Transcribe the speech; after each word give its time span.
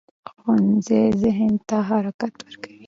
ښوونځی 0.39 1.01
ذهن 1.21 1.53
ته 1.67 1.77
حرکت 1.89 2.35
ورکوي 2.41 2.77